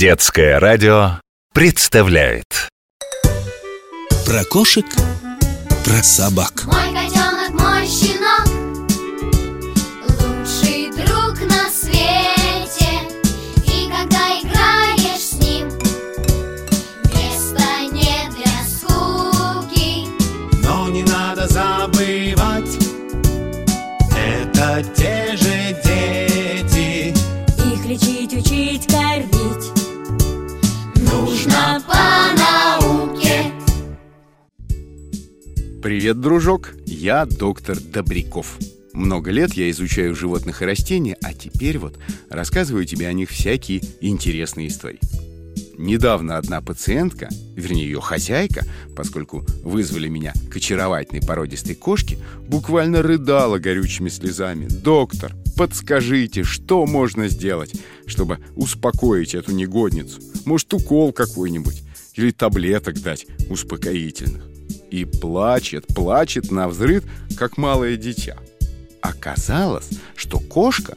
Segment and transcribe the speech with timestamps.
[0.00, 1.20] Детское радио
[1.52, 2.70] представляет.
[4.24, 4.86] Про кошек,
[5.84, 6.64] про собак.
[6.64, 8.46] Мой котенок, мой щенок
[10.08, 12.88] Лучший друг на свете.
[13.66, 15.68] И когда играешь с ним
[17.04, 20.08] Места нет для скуки.
[20.64, 22.74] Но не надо забывать
[24.16, 25.19] Это те
[35.82, 36.74] Привет, дружок!
[36.84, 38.58] Я доктор Добряков.
[38.92, 41.98] Много лет я изучаю животных и растения, а теперь вот
[42.28, 45.00] рассказываю тебе о них всякие интересные истории.
[45.78, 53.58] Недавно одна пациентка, вернее ее хозяйка, поскольку вызвали меня к очаровательной породистой кошке, буквально рыдала
[53.58, 54.66] горючими слезами.
[54.68, 57.72] «Доктор, подскажите, что можно сделать,
[58.04, 60.20] чтобы успокоить эту негодницу?
[60.44, 61.82] Может, укол какой-нибудь?
[62.16, 64.49] Или таблеток дать успокоительных?»
[64.90, 67.04] И плачет, плачет на взрыв,
[67.36, 68.36] как малое дитя.
[69.00, 70.96] Оказалось, что кошка,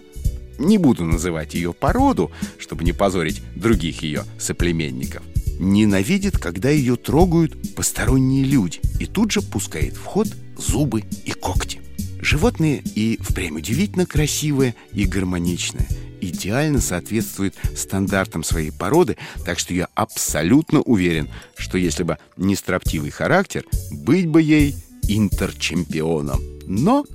[0.57, 5.23] не буду называть ее породу, чтобы не позорить других ее соплеменников,
[5.59, 10.27] ненавидит, когда ее трогают посторонние люди и тут же пускает в ход
[10.57, 11.81] зубы и когти.
[12.21, 15.87] Животные и впрямь удивительно красивые и гармоничные
[16.23, 23.11] идеально соответствует стандартам своей породы, так что я абсолютно уверен, что если бы не строптивый
[23.11, 24.75] характер, быть бы ей
[25.07, 26.41] интерчемпионом.
[26.65, 27.05] Но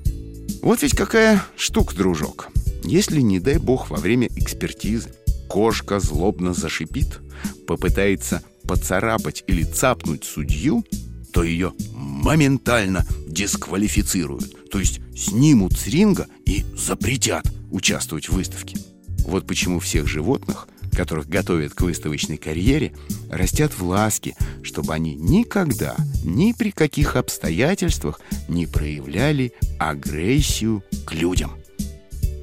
[0.62, 2.48] вот ведь какая штука, дружок.
[2.84, 5.10] Если, не дай бог, во время экспертизы
[5.48, 7.20] кошка злобно зашипит,
[7.66, 10.84] попытается поцарапать или цапнуть судью,
[11.32, 18.76] то ее моментально дисквалифицируют, то есть снимут с ринга и запретят участвовать в выставке.
[19.26, 22.92] Вот почему всех животных, которых готовят к выставочной карьере,
[23.30, 25.94] растят в ласке, чтобы они никогда,
[26.24, 31.52] ни при каких обстоятельствах не проявляли агрессию к людям.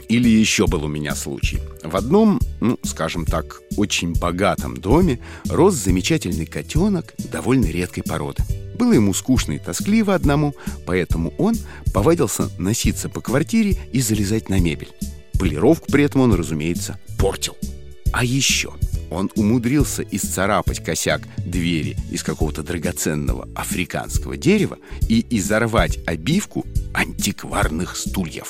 [0.07, 1.59] Или еще был у меня случай.
[1.83, 5.19] В одном, ну, скажем так, очень богатом доме
[5.49, 8.43] рос замечательный котенок довольно редкой породы.
[8.77, 10.53] Было ему скучно и тоскливо одному,
[10.85, 11.55] поэтому он
[11.93, 14.89] повадился носиться по квартире и залезать на мебель.
[15.39, 17.57] Полировку при этом он, разумеется, портил.
[18.11, 18.73] А еще
[19.09, 28.47] он умудрился исцарапать косяк двери из какого-то драгоценного африканского дерева и изорвать обивку антикварных стульев.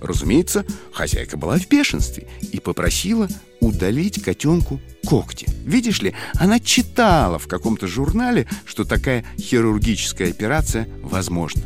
[0.00, 3.28] Разумеется, хозяйка была в бешенстве и попросила
[3.60, 5.46] удалить котенку когти.
[5.64, 11.62] Видишь ли, она читала в каком-то журнале, что такая хирургическая операция возможна.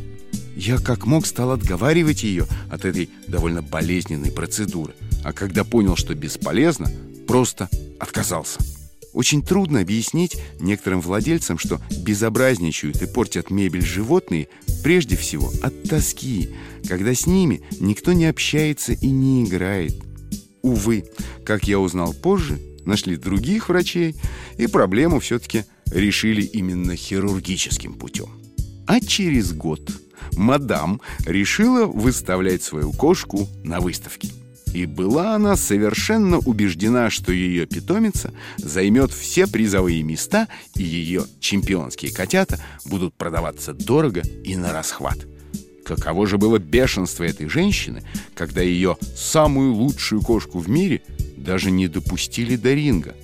[0.59, 4.93] Я как мог стал отговаривать ее от этой довольно болезненной процедуры.
[5.23, 6.91] А когда понял, что бесполезно,
[7.29, 7.71] просто
[8.01, 8.59] отказался.
[9.13, 14.49] Очень трудно объяснить некоторым владельцам, что безобразничают и портят мебель животные
[14.83, 16.51] прежде всего от тоски,
[16.89, 19.95] когда с ними никто не общается и не играет.
[20.63, 21.05] Увы,
[21.45, 24.17] как я узнал позже, нашли других врачей,
[24.57, 28.29] и проблему все-таки решили именно хирургическим путем.
[28.89, 29.89] А через год
[30.37, 34.29] мадам решила выставлять свою кошку на выставке.
[34.75, 42.13] И была она совершенно убеждена, что ее питомица займет все призовые места, и ее чемпионские
[42.13, 45.19] котята будут продаваться дорого и на расхват.
[45.85, 48.03] Каково же было бешенство этой женщины,
[48.35, 51.03] когда ее самую лучшую кошку в мире
[51.37, 53.17] даже не допустили до ринга.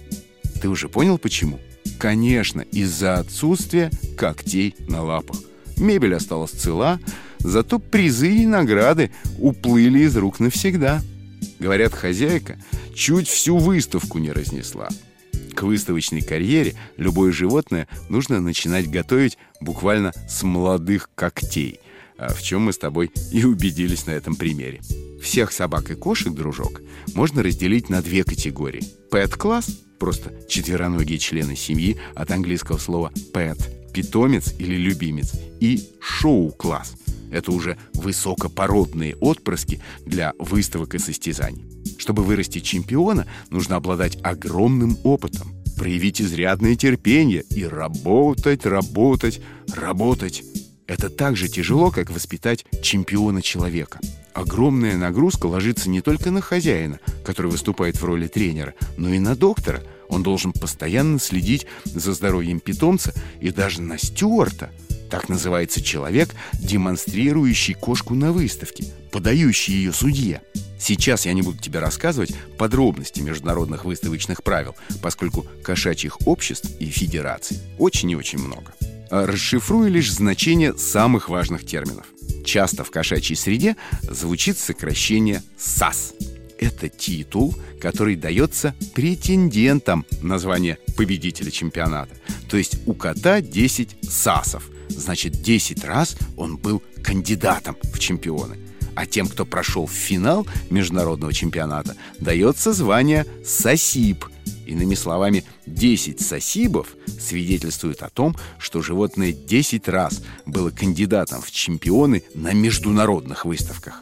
[0.62, 1.60] Ты уже понял почему?
[1.98, 5.36] Конечно, из-за отсутствия когтей на лапах.
[5.76, 7.00] Мебель осталась цела,
[7.38, 11.02] зато призы и награды уплыли из рук навсегда.
[11.58, 12.58] Говорят, хозяйка
[12.94, 14.88] чуть всю выставку не разнесла.
[15.54, 21.80] К выставочной карьере любое животное нужно начинать готовить буквально с молодых когтей,
[22.18, 24.80] а в чем мы с тобой и убедились на этом примере.
[25.22, 26.82] Всех собак и кошек, дружок,
[27.14, 28.82] можно разделить на две категории.
[29.10, 29.66] Pet-класс–
[29.98, 33.58] просто четвероногие члены семьи от английского слова pet–
[33.94, 36.94] питомец или любимец, и шоу-класс–
[37.30, 41.64] это уже высокопородные отпрыски для выставок и состязаний.
[41.98, 49.40] Чтобы вырасти чемпиона, нужно обладать огромным опытом, проявить изрядное терпение и работать, работать,
[49.74, 50.44] работать.
[50.86, 54.00] Это так же тяжело, как воспитать чемпиона человека.
[54.34, 59.34] Огромная нагрузка ложится не только на хозяина, который выступает в роли тренера, но и на
[59.34, 59.82] доктора.
[60.08, 64.70] Он должен постоянно следить за здоровьем питомца и даже на стюарта–
[65.14, 70.42] Так называется человек, демонстрирующий кошку на выставке, подающий ее судье.
[70.76, 77.58] Сейчас я не буду тебе рассказывать подробности международных выставочных правил, поскольку кошачьих обществ и федераций
[77.78, 78.74] очень и очень много.
[79.08, 82.06] А расшифрую лишь значение самых важных терминов.
[82.44, 86.12] Часто в кошачьей среде звучит сокращение САС.
[86.58, 92.14] Это титул, который дается претендентам на звание победителя чемпионата.
[92.48, 94.70] То есть у кота 10 САСов.
[94.88, 98.58] Значит, 10 раз он был кандидатом в чемпионы.
[98.94, 104.24] А тем, кто прошел в финал международного чемпионата, дается звание «сосиб».
[104.66, 112.22] Иными словами, 10 сосибов свидетельствуют о том, что животное 10 раз было кандидатом в чемпионы
[112.34, 114.00] на международных выставках.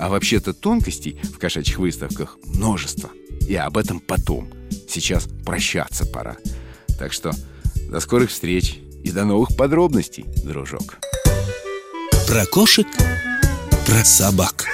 [0.00, 3.10] А вообще-то тонкостей в кошачьих выставках множество.
[3.46, 4.50] И об этом потом.
[4.88, 6.38] Сейчас прощаться пора.
[6.98, 7.32] Так что
[7.90, 10.96] до скорых встреч и до новых подробностей, дружок.
[12.26, 12.86] Про кошек,
[13.86, 14.69] про собак.